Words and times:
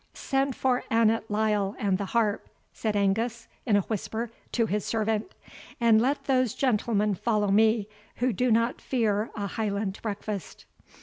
"Send 0.15 0.55
for 0.55 0.83
Annot 0.89 1.29
Lyle, 1.29 1.75
and 1.77 1.99
the 1.99 2.05
harp," 2.05 2.49
said 2.73 2.95
Angus, 2.95 3.47
in 3.67 3.75
a 3.75 3.81
whisper, 3.81 4.31
to 4.51 4.65
his 4.65 4.83
servant; 4.83 5.35
"and 5.79 6.01
let 6.01 6.23
those 6.23 6.55
gentlemen 6.55 7.13
follow 7.13 7.49
me 7.51 7.87
who 8.15 8.33
do 8.33 8.49
not 8.49 8.81
fear 8.81 9.29
a 9.35 9.45
Highland 9.45 9.99
breakfast." 10.01 10.65